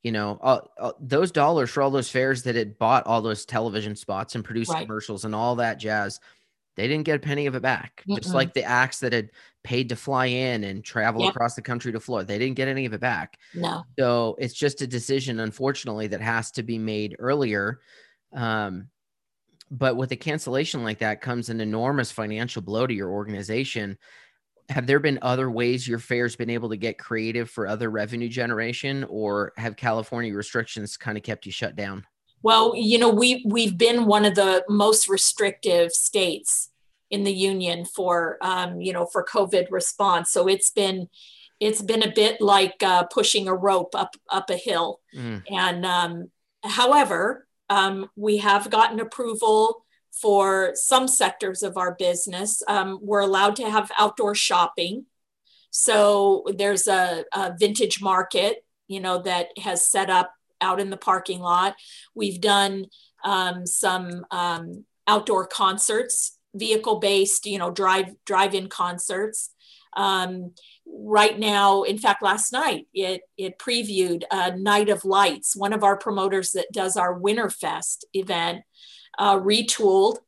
[0.03, 3.45] you know uh, uh, those dollars for all those fairs that had bought all those
[3.45, 4.87] television spots and produced right.
[4.87, 6.21] commercials and all that jazz
[6.77, 8.03] they didn't get a penny of it back.
[8.09, 8.21] Mm-mm.
[8.21, 9.31] Just like the acts that had
[9.65, 11.35] paid to fly in and travel yep.
[11.35, 13.39] across the country to Florida, they didn't get any of it back.
[13.55, 13.83] No.
[13.99, 17.81] So it's just a decision, unfortunately, that has to be made earlier.
[18.33, 18.89] Um,
[19.71, 23.99] but with a cancellation like that comes an enormous financial blow to your organization.
[24.69, 28.29] Have there been other ways your fair's been able to get creative for other revenue
[28.29, 32.07] generation, or have California restrictions kind of kept you shut down?
[32.43, 36.71] Well, you know, we we've been one of the most restrictive states
[37.15, 40.31] in the union for um, you know for COVID response.
[40.31, 41.09] So it's been
[41.61, 45.01] it's been a bit like uh, pushing a rope up up a hill.
[45.17, 45.43] Mm.
[45.51, 46.31] And um,
[46.63, 52.63] however, um, we have gotten approval for some sectors of our business.
[52.69, 55.07] Um, we're allowed to have outdoor shopping.
[55.71, 60.97] So there's a, a vintage market, you know, that has set up out in the
[60.97, 61.75] parking lot.
[62.15, 62.87] We've done
[63.25, 69.51] um, some um, outdoor concerts, vehicle based, you know, drive drive in concerts.
[69.97, 70.53] Um,
[70.87, 75.85] right now, in fact, last night it it previewed a Night of Lights, one of
[75.85, 78.63] our promoters that does our Winterfest event,
[79.19, 80.19] uh, retooled,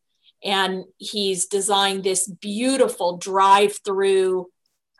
[0.45, 4.49] and he's designed this beautiful drive through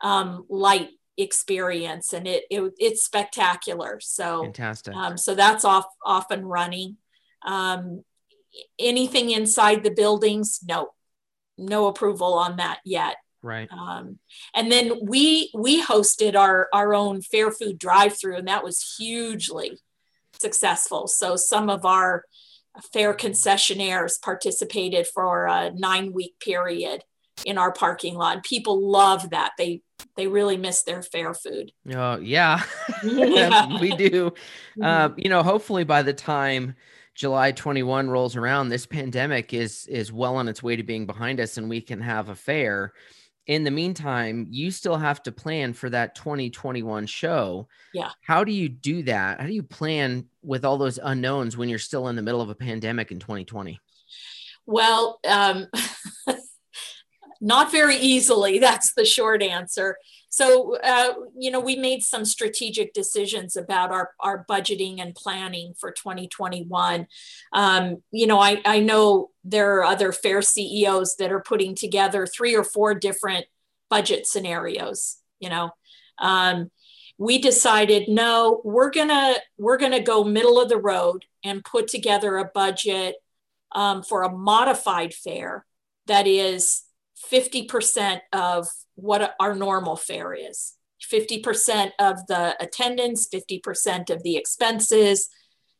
[0.01, 3.99] um, light experience and it, it it's spectacular.
[4.01, 4.95] So fantastic.
[4.95, 6.97] um, so that's off off and running.
[7.45, 8.03] Um,
[8.79, 10.59] anything inside the buildings?
[10.67, 10.89] No
[11.57, 14.17] no approval on that yet right um,
[14.55, 18.95] and then we we hosted our our own fair food drive through and that was
[18.97, 19.77] hugely
[20.39, 22.23] successful so some of our
[22.93, 27.03] fair concessionaires participated for a nine week period
[27.45, 28.43] in our parking lot.
[28.43, 29.51] People love that.
[29.57, 29.81] They
[30.15, 31.71] they really miss their fair food.
[31.93, 32.63] Oh yeah,
[33.03, 33.79] yeah.
[33.79, 34.31] we do.
[34.31, 34.83] Mm-hmm.
[34.83, 36.75] Uh, you know, hopefully by the time
[37.17, 41.39] July 21 rolls around, this pandemic is is well on its way to being behind
[41.39, 42.93] us, and we can have a fair.
[43.47, 47.67] in the meantime, you still have to plan for that 2021 show.
[47.93, 48.09] Yeah.
[48.21, 49.39] How do you do that?
[49.39, 52.49] How do you plan with all those unknowns when you're still in the middle of
[52.49, 53.79] a pandemic in 2020?
[54.67, 55.67] Well, um,
[57.41, 58.59] not very easily.
[58.67, 59.97] That's the short answer.
[60.29, 65.73] So, uh, you know, we made some strategic decisions about our, our budgeting and planning
[65.79, 67.07] for 2021.
[67.53, 72.27] Um, you know, I, I know there are other fair CEOs that are putting together
[72.27, 73.45] three or four different
[73.89, 75.71] budget scenarios, you know.
[76.19, 76.71] Um,
[77.17, 82.37] we decided no we're gonna we're gonna go middle of the road and put together
[82.37, 83.15] a budget
[83.71, 85.65] um, for a modified fair
[86.05, 86.83] that is
[87.31, 90.73] 50% of what our normal fair is.
[91.01, 95.29] 50% of the attendance 50% of the expenses.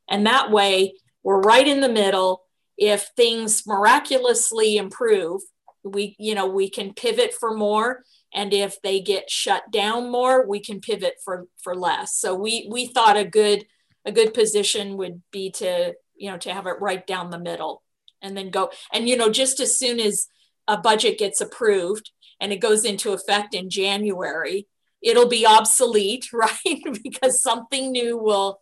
[0.10, 2.44] And that way we're right in the middle.
[2.78, 5.42] If things miraculously improve
[5.84, 8.04] we you know we can pivot for more.
[8.34, 12.16] And if they get shut down more we can pivot for for less.
[12.16, 13.66] So we we thought a good
[14.06, 17.84] a good position would be to you know to have it right down the middle
[18.22, 18.72] and then go.
[18.94, 20.28] And you know just as soon as
[20.68, 24.68] a budget gets approved and it goes into effect in January,
[25.02, 26.84] it'll be obsolete, right?
[27.04, 28.60] because something new will,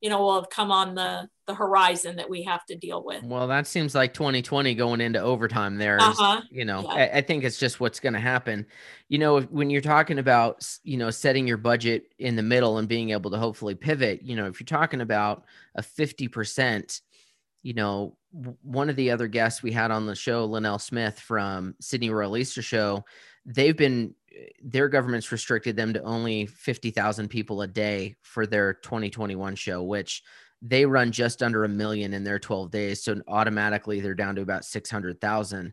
[0.00, 3.22] you know, will have come on the the horizon that we have to deal with.
[3.22, 6.00] Well, that seems like 2020 going into overtime there.
[6.00, 6.42] Uh-huh.
[6.50, 6.88] You know, Yeah.
[6.88, 8.66] I, I think it's just what's going to happen.
[9.08, 12.88] You know, when you're talking about, you know, setting your budget in the middle and
[12.88, 15.44] being able to hopefully pivot, you know, if you're talking about
[15.76, 17.00] a 50%,
[17.62, 18.16] you know,
[18.62, 22.36] one of the other guests we had on the show, Linnell Smith from Sydney Royal
[22.36, 23.04] Easter Show,
[23.44, 24.14] they've been,
[24.62, 30.22] their government's restricted them to only 50,000 people a day for their 2021 show, which
[30.62, 33.02] they run just under a million in their 12 days.
[33.02, 35.72] So automatically they're down to about 600,000.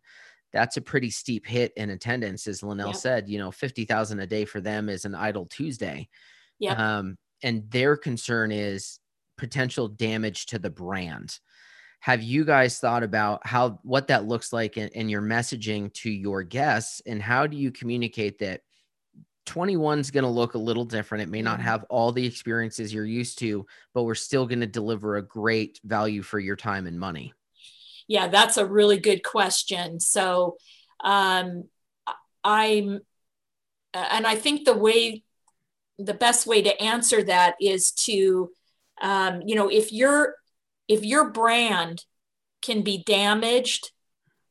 [0.51, 2.47] That's a pretty steep hit in attendance.
[2.47, 2.95] As Linnell Yep.
[2.95, 6.07] said, you know, 50,000 a day for them is an idle Tuesday.
[6.59, 6.79] Yep.
[6.79, 8.99] Um, and their concern is
[9.37, 11.39] potential damage to the brand.
[12.03, 16.11] Have you guys thought about how what that looks like in, in your messaging to
[16.11, 18.59] your guests and how do you communicate that
[19.45, 21.21] 21 is going to look a little different.
[21.21, 24.67] It may not have all the experiences you're used to, but we're still going to
[24.67, 27.33] deliver a great value for your time and money.
[28.09, 30.01] Yeah, that's a really good question.
[30.01, 30.57] So,
[31.05, 31.69] um,
[32.43, 32.99] I'm,
[33.93, 35.23] and I think the way,
[35.97, 38.51] the best way to answer that is to,
[39.01, 40.35] um, you know, if your
[40.87, 42.03] if your brand
[42.61, 43.91] can be damaged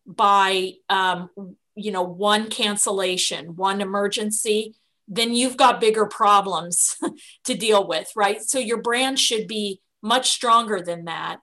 [0.07, 1.31] by, um,
[1.75, 4.75] you know, one cancellation, one emergency,
[5.09, 6.97] then you've got bigger problems
[7.45, 8.43] to deal with, right?
[8.43, 11.39] So your brand should be much stronger than that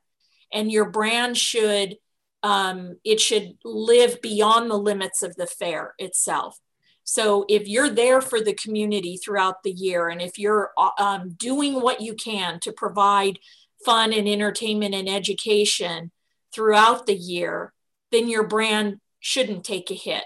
[0.54, 1.96] and your brand should
[2.42, 6.60] um, it should live beyond the limits of the fair itself
[7.04, 11.32] so if you're there for the community throughout the year and if you're uh, um,
[11.32, 13.40] doing what you can to provide
[13.84, 16.12] fun and entertainment and education
[16.54, 17.74] throughout the year
[18.12, 20.24] then your brand shouldn't take a hit.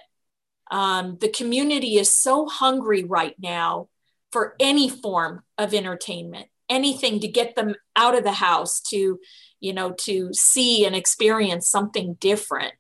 [0.72, 3.89] Um, the community is so hungry right now
[4.32, 9.20] for any form of entertainment anything to get them out of the house to
[9.60, 12.74] you know to see and experience something different.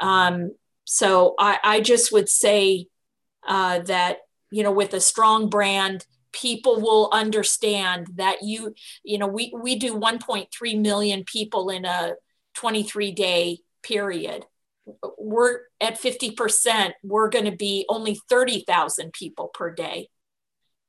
[0.00, 0.52] Um,
[0.84, 2.86] so I, I just would say
[3.46, 4.18] uh, that
[4.50, 6.06] you know with a strong brand
[6.40, 12.14] people will understand that you you know we we do 1.3 million people in a
[12.54, 14.44] 23 day period.
[15.18, 20.08] We're at 50% we're going to be only 30,000 people per day.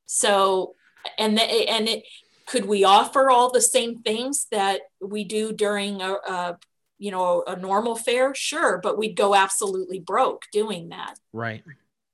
[0.06, 0.74] So
[1.18, 2.04] and the, and it
[2.46, 6.58] could we offer all the same things that we do during a, a
[6.98, 11.16] you know a normal fair sure but we'd go absolutely broke doing that.
[11.34, 11.64] Right.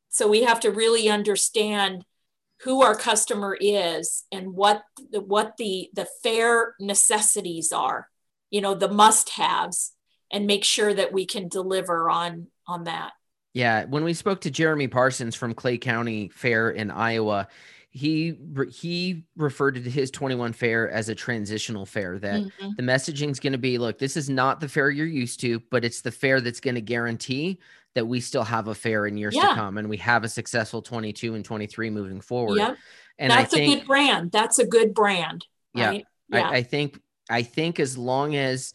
[0.09, 2.05] so we have to really understand
[2.61, 8.09] who our customer is and what the, what the the fair necessities are
[8.49, 9.91] you know the must haves
[10.31, 13.11] and make sure that we can deliver on on that
[13.53, 17.47] Yeah, when we spoke to Jeremy Parsons from Clay County Fair in Iowa,
[17.89, 18.35] he
[18.71, 22.75] he referred to his 21 fair as a transitional fair that Mhm.
[22.75, 25.59] the messaging is going to be look, this is not the fair you're used to,
[25.71, 27.59] but it's the fair that's going to guarantee
[27.95, 30.81] that we still have a fair in years to come and we have a successful
[30.81, 32.58] 22 and 23 moving forward.
[32.58, 32.77] yep.
[33.17, 34.31] And that's I a think good brand.
[34.31, 36.05] That's a good brand Yeah, right?
[36.29, 36.49] Yeah.
[36.49, 38.73] I, I think I think as long as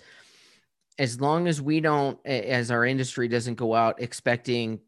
[0.98, 4.80] as long as we don't as our industry doesn't go out expecting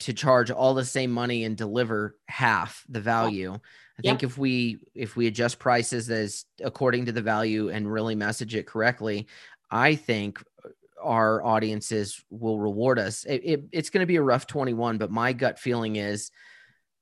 [0.00, 3.54] to charge all the same money and deliver half the value.
[3.98, 8.14] I think if we if we adjust prices as according to the value and really
[8.14, 9.26] message it correctly,
[9.70, 10.42] I think
[11.02, 13.24] our audiences will reward us.
[13.24, 16.30] It, it, it's going to be a rough 21, but my gut feeling is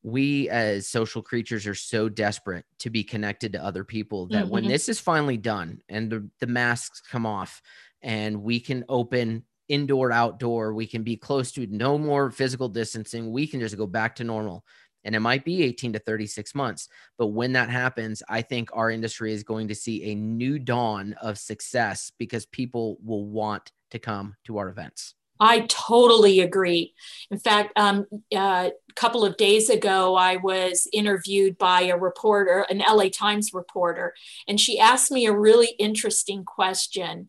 [0.02, 4.52] we as social creatures are so desperate to be connected to other people that mm-hmm.
[4.52, 7.60] when this is finally done and the, the masks come off
[8.02, 13.32] and we can open indoor outdoor we can be close to no more physical distancing
[13.32, 14.64] we can just go back to normal
[15.04, 18.90] and it might be 18 to 36 months but when that happens i think our
[18.90, 23.98] industry is going to see a new dawn of success because people will want to
[23.98, 26.94] come to our events I totally agree.
[27.30, 32.66] In fact, um, uh, a couple of days ago, I was interviewed by a reporter,
[32.68, 34.14] an LA Times reporter,
[34.48, 37.28] and she asked me a really interesting question.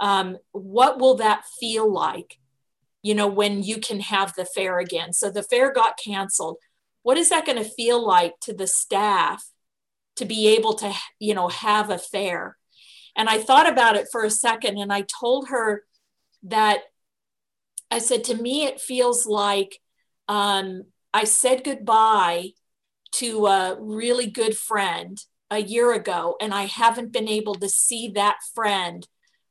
[0.00, 2.38] Um, what will that feel like,
[3.02, 5.12] you know, when you can have the fair again?
[5.12, 6.56] So the fair got canceled.
[7.02, 9.44] What is that going to feel like to the staff
[10.16, 12.56] to be able to, you know, have a fair?
[13.16, 15.84] And I thought about it for a second and I told her
[16.44, 16.80] that
[17.90, 19.80] I said, to me, it feels like
[20.28, 22.50] um, I said goodbye
[23.12, 25.18] to a really good friend
[25.50, 29.06] a year ago, and I haven't been able to see that friend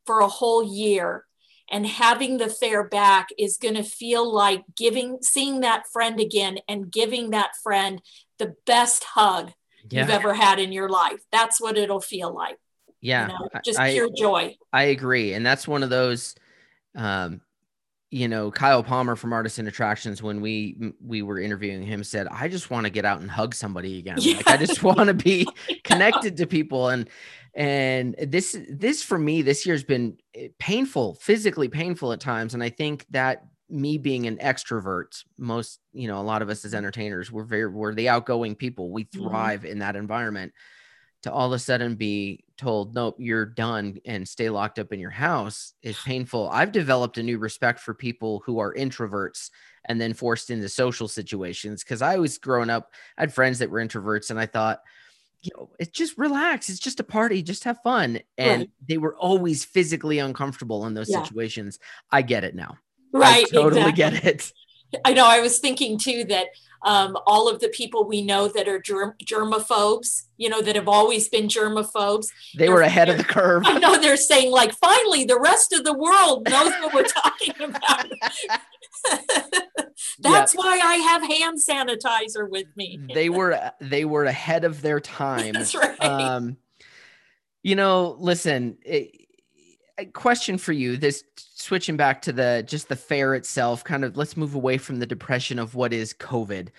[0.06, 1.26] for a whole year.
[1.72, 6.58] And having the fair back is going to feel like giving, seeing that friend again
[6.68, 8.02] and giving that friend
[8.38, 9.54] the best hug
[9.90, 10.02] yeah.
[10.02, 11.22] you've ever had in your life.
[11.32, 12.58] That's what it'll feel like.
[13.00, 13.28] Yeah.
[13.28, 14.58] You know, just I, pure joy.
[14.74, 15.34] I agree.
[15.34, 16.36] And that's one of those
[16.96, 17.42] um,
[18.14, 22.48] you know, Kyle Palmer from Artisan Attractions, when we we were interviewing him, said, "I
[22.48, 24.18] just want to get out and hug somebody again.
[24.22, 24.36] Yeah.
[24.38, 25.48] Like I just want to be
[25.84, 27.10] connected to people." And
[27.56, 32.54] and this this for me this year's been eh, painful, physically painful at times.
[32.54, 36.64] And I think that me being an extrovert, most you know, a lot of us
[36.66, 38.92] as entertainers, we're very we're the outgoing people.
[38.92, 39.28] We mm-hmm.
[39.28, 39.72] thrive mm-hmm.
[39.72, 40.54] in that environment
[41.24, 45.00] to all of a sudden be told, nope, you're done and stay locked up in
[45.00, 46.50] your house is painful.
[46.50, 49.50] I've developed a new respect for people who are introverts
[49.86, 51.84] and then forced into social situations.
[51.84, 54.82] Cause I was growing up, I had friends that were introverts and I thought,
[55.42, 56.70] you know, it's just relax.
[56.70, 57.42] It's just a party.
[57.42, 58.20] Just have fun.
[58.38, 58.70] And right.
[58.88, 61.24] they were always physically uncomfortable in those yeah.
[61.24, 61.80] situations.
[62.12, 62.78] I get it now.
[63.12, 63.46] Right.
[63.46, 64.20] I totally exactly.
[64.20, 64.54] get it.
[65.06, 65.26] I know.
[65.26, 66.48] I was thinking too that
[66.84, 70.88] um, all of the people we know that are germ- germaphobes, you know, that have
[70.88, 72.28] always been germaphobes.
[72.58, 73.64] They were ahead of the curve.
[73.66, 77.54] I know they're saying, like, finally, the rest of the world knows what we're talking
[77.62, 78.12] about.
[80.20, 80.64] That's yep.
[80.64, 83.00] why I have hand sanitizer with me.
[83.14, 85.54] they were they were ahead of their time.
[85.54, 86.02] That's right.
[86.04, 86.58] Um,
[87.62, 88.78] you know, listen.
[88.84, 89.23] It,
[90.06, 94.38] question for you this switching back to the just the fair itself kind of let's
[94.38, 96.70] move away from the depression of what is covid.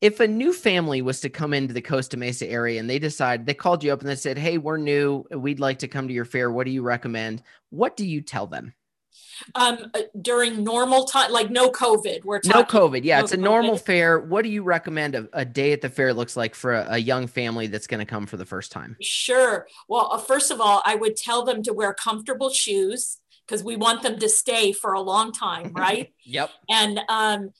[0.00, 3.44] If a new family was to come into the costa mesa area and they decide
[3.44, 6.14] they called you up and they said hey we're new we'd like to come to
[6.14, 7.42] your fair what do you recommend?
[7.70, 8.74] What do you tell them
[9.54, 12.24] um, uh, during normal time, like no COVID.
[12.24, 13.04] We're talking, no COVID.
[13.04, 14.18] Yeah, no it's a normal fair.
[14.20, 16.98] What do you recommend a, a, day at the fair looks like for a, a
[16.98, 18.96] young family that's going to come for the first time?
[19.00, 19.66] Sure.
[19.88, 23.76] Well, uh, first of all, I would tell them to wear comfortable shoes because we
[23.76, 26.12] want them to stay for a long time, right?
[26.24, 26.50] yep.
[26.68, 27.50] And um,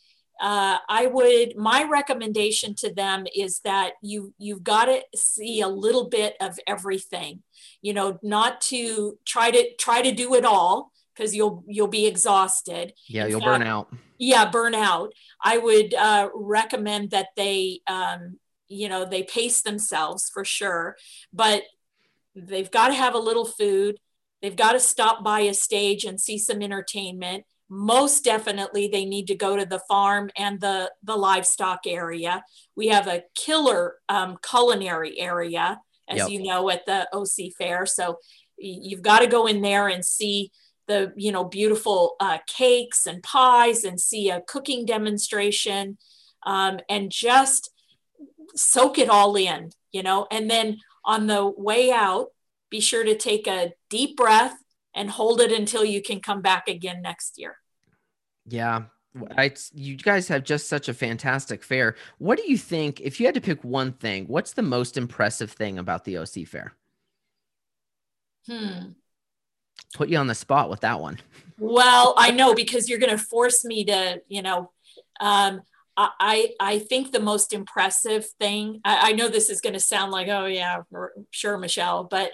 [0.40, 5.68] uh, I would my recommendation to them is that you you've got to see a
[5.68, 7.42] little bit of everything.
[7.82, 12.06] You know, not to try to try to do it all because you'll you'll be
[12.06, 12.94] exhausted.
[13.06, 13.92] Yeah, In you'll fact, burn out.
[14.18, 15.12] Yeah, burn out.
[15.42, 20.96] I would uh, recommend that they, um, you know, they pace themselves for sure,
[21.32, 21.62] but
[22.34, 23.98] they've got to have a little food.
[24.40, 27.44] They've got to stop by a stage and see some entertainment.
[27.68, 32.42] Most definitely, they need to go to the farm and the the livestock area.
[32.76, 36.30] We have a killer um, culinary area, as yep.
[36.30, 37.84] you know, at the OC Fair.
[37.84, 38.18] So
[38.56, 40.50] you've got to go in there and see
[40.90, 45.96] the you know beautiful uh, cakes and pies and see a cooking demonstration
[46.44, 47.70] um, and just
[48.56, 52.28] soak it all in you know and then on the way out
[52.70, 54.56] be sure to take a deep breath
[54.94, 57.56] and hold it until you can come back again next year
[58.46, 58.82] yeah
[59.36, 61.96] I, you guys have just such a fantastic fair.
[62.18, 65.50] What do you think, if you had to pick one thing, what's the most impressive
[65.50, 66.74] thing about the OC fair?
[68.46, 68.90] Hmm
[69.94, 71.18] put you on the spot with that one.
[71.58, 74.70] Well, I know because you're going to force me to, you know,
[75.20, 75.62] um,
[75.96, 80.12] I, I think the most impressive thing, I, I know this is going to sound
[80.12, 80.82] like, oh, yeah,
[81.30, 82.30] sure, Michelle, but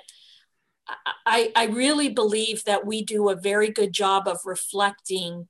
[1.24, 5.48] I, I really believe that we do a very good job of reflecting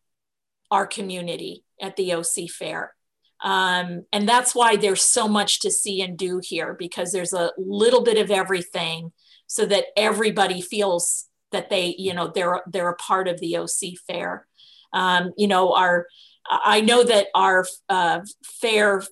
[0.71, 2.95] our community at the OC Fair.
[3.43, 7.53] Um, and that's why there's so much to see and do here because there's a
[7.59, 9.13] little bit of everything
[9.47, 11.27] so that everybody feels
[11.57, 14.47] that they, you know, they're they're a part of the OC fair.
[14.93, 16.07] Um, you know, our
[16.49, 19.03] I know that our uh, fair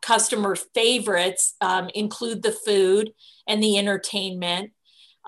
[0.00, 3.12] customer favorites um, include the food
[3.48, 4.70] and the entertainment.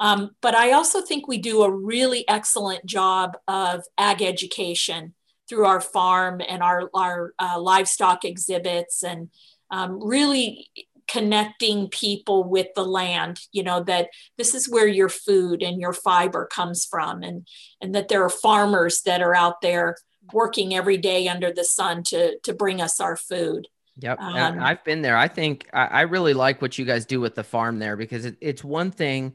[0.01, 5.15] Um, but I also think we do a really excellent job of ag education
[5.49, 9.31] through our farm and our, our uh, livestock exhibits and
[9.73, 10.71] um, really
[11.09, 15.93] connecting people with the land you know that this is where your food and your
[15.93, 17.47] fiber comes from and
[17.81, 19.97] and that there are farmers that are out there
[20.33, 23.69] working every day under the sun to to bring us our food
[24.01, 25.17] Yep, um, I've been there.
[25.17, 28.27] I think I, I, really like what you guys do with the farm there because
[28.27, 29.35] it, it's one thing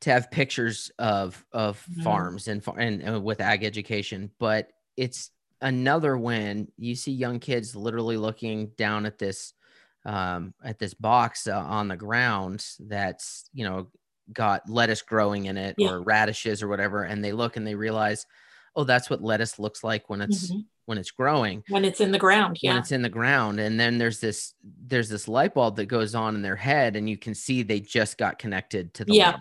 [0.00, 2.02] to have pictures of of mm-hmm.
[2.02, 5.30] farms and, and and with ag education, but it's
[5.62, 9.54] another when you see young kids literally looking down at this
[10.04, 13.88] um, at this box uh, on the ground that's you know
[14.32, 15.90] got lettuce growing in it yeah.
[15.90, 18.26] or radishes or whatever, and they look and they realize,
[18.76, 20.60] oh, that's what lettuce looks like when it's mm-hmm.
[20.86, 23.78] when it's growing, when it's in the ground, yeah, when it's in the ground, and
[23.78, 24.54] then there's this
[24.86, 27.80] there's this light bulb that goes on in their head, and you can see they
[27.80, 29.38] just got connected to the yeah.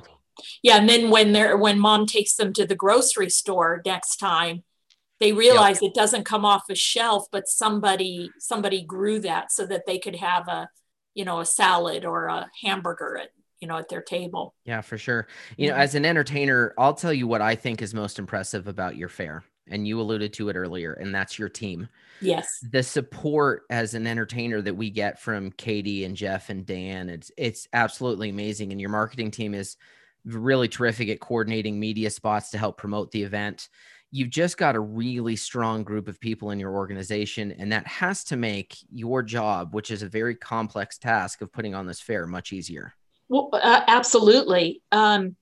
[0.63, 4.63] Yeah, and then when they're when mom takes them to the grocery store next time,
[5.21, 5.91] they realize yep.
[5.91, 10.17] it doesn't come off a shelf but somebody somebody grew that so that they could
[10.17, 10.67] have a
[11.13, 13.29] you know a salad or a hamburger at
[13.61, 14.55] you know at their table.
[14.65, 15.27] Yeah for sure.
[15.55, 18.97] You know as an entertainer i'll tell you what i think is most impressive about
[18.97, 21.87] your fair and you alluded to it earlier and that's your team.
[22.19, 22.59] Yes.
[22.71, 27.31] The support as an entertainer that we get from katie and jeff and dan it's
[27.37, 29.77] it's absolutely amazing and your marketing team is
[30.25, 33.69] really terrific at coordinating media spots to help promote the event
[34.11, 38.23] you've just got a really strong group of people in your organization and that has
[38.25, 42.27] to make your job which is a very complex task of putting on this fair
[42.27, 42.93] much easier.
[43.29, 44.81] Well uh, absolutely.
[44.91, 45.35] Um,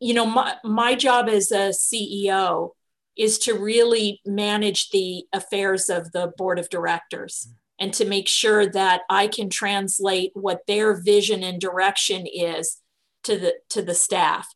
[0.00, 2.70] you know my, my job as a ceo
[3.16, 7.48] is to really manage the affairs of the board of directors
[7.78, 12.82] and to make sure that i can translate what their vision and direction is
[13.24, 14.48] to the to the staff.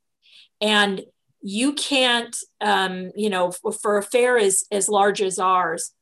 [0.60, 1.02] And
[1.48, 5.92] you can't, um, you know, for a fair as, as large as ours,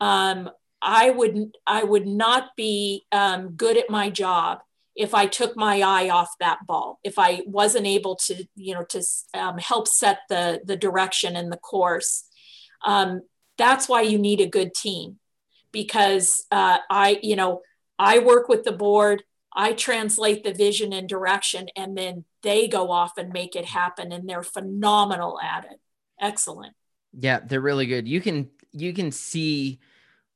[0.00, 0.48] um,
[0.80, 1.36] I would
[1.66, 4.60] I would not be um, good at my job
[4.94, 6.98] if I took my eye off that ball.
[7.04, 9.02] If I wasn't able to, you know, to
[9.34, 12.24] um, help set the the direction and the course.
[12.86, 13.20] Um,
[13.58, 15.18] that's why you need a good team,
[15.72, 17.60] because uh, I, you know,
[17.98, 19.24] I work with the board.
[19.56, 24.12] I translate the vision and direction, and then they go off and make it happen.
[24.12, 25.80] And they're phenomenal at it.
[26.20, 26.74] Excellent.
[27.18, 28.06] Yeah, they're really good.
[28.06, 29.80] You can you can see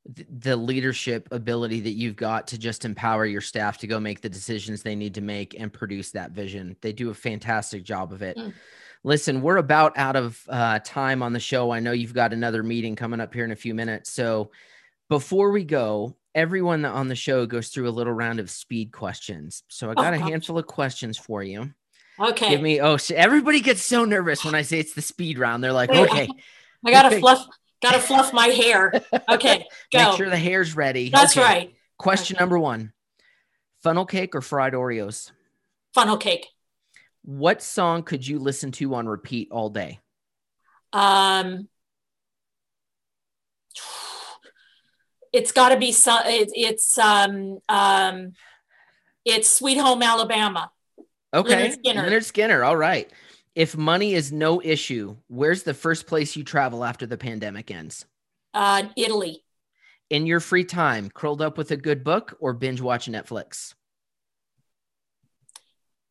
[0.07, 4.29] the leadership ability that you've got to just empower your staff to go make the
[4.29, 6.75] decisions they need to make and produce that vision.
[6.81, 8.37] They do a fantastic job of it.
[8.37, 8.55] Mm.
[9.05, 11.71] Listen, we're about out of uh, time on the show.
[11.71, 14.11] I know you've got another meeting coming up here in a few minutes.
[14.11, 14.51] So
[15.09, 19.63] before we go, everyone on the show goes through a little round of speed questions.
[19.69, 20.31] So I got oh, a gosh.
[20.31, 21.73] handful of questions for you.
[22.19, 22.51] Okay.
[22.51, 22.81] Give me.
[22.81, 25.65] Oh, so everybody gets so nervous when I say it's the speed round.
[25.65, 26.29] They're like, okay.
[26.85, 27.47] I gotta fluff.
[27.83, 28.93] Gotta fluff my hair.
[29.29, 29.65] Okay.
[29.93, 30.11] Go.
[30.11, 31.09] Make sure the hair's ready.
[31.09, 31.47] That's okay.
[31.47, 31.75] right.
[31.99, 32.43] Question okay.
[32.43, 32.93] number one:
[33.83, 35.33] funnel cake or fried Oreos?
[35.95, 36.47] Funnel cake.
[37.23, 39.99] What song could you listen to on repeat all day?
[40.93, 41.69] Um,
[45.33, 46.23] it's got to be some.
[46.27, 48.33] It, it's um um,
[49.25, 50.71] it's Sweet Home Alabama.
[51.33, 52.09] Okay, Lynyrd Skynyrd.
[52.09, 52.67] Lynyrd Skynyrd.
[52.67, 53.11] All right.
[53.55, 58.07] If money is no issue, where's the first place you travel after the pandemic ends?
[58.55, 59.43] Uh, Italy.
[60.09, 63.75] In your free time, curled up with a good book or binge watch Netflix?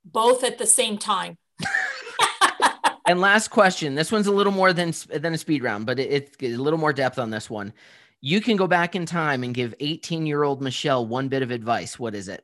[0.06, 1.38] Both at the same time.
[3.06, 3.96] and last question.
[3.96, 6.80] This one's a little more than than a speed round, but it, it's a little
[6.80, 7.74] more depth on this one.
[8.22, 11.52] You can go back in time and give 18 year old Michelle one bit of
[11.52, 11.98] advice.
[11.98, 12.44] What is it?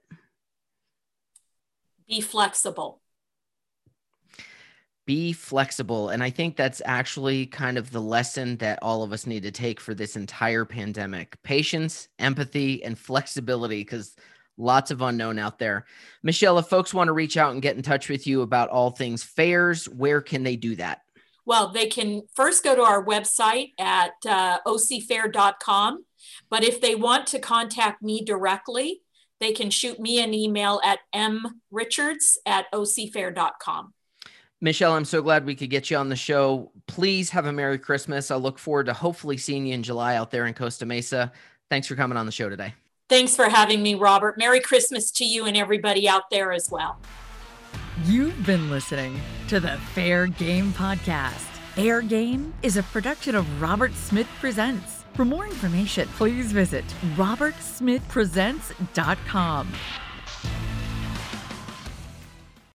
[2.08, 3.02] be flexible.
[5.06, 6.10] Be flexible.
[6.10, 9.52] And i think that's actually kind of the lesson that all of us need to
[9.52, 11.42] take for this entire pandemic.
[11.44, 14.16] Patience empathy and flexibility because
[14.58, 15.86] lots of unknown out there.
[16.24, 18.90] Michelle if folks want to reach out and get in touch with you about all
[18.90, 21.02] things fairs where can they do that
[21.46, 26.06] well they can first go to our website at uh, ocfair.com
[26.50, 29.02] but if they want to contact me directly
[29.40, 33.94] they can shoot me an email at mrichards at ocfair.com.
[34.62, 36.72] Michelle, I'm so glad we could get you on the show.
[36.88, 38.32] Please have a Merry Christmas.
[38.32, 41.32] I look forward to hopefully seeing you in July out there in Costa Mesa.
[41.70, 42.74] Thanks for coming on the show today.
[43.10, 44.38] Thanks for having me, Robert.
[44.38, 47.00] Merry Christmas to you and everybody out there as well.
[48.04, 51.46] You've been listening to the Fair Game Podcast.
[51.76, 55.06] Fair Game is a production of Robert Smith Presents.
[55.14, 56.84] For more information, please visit
[57.16, 59.74] robertsmithpresents.com.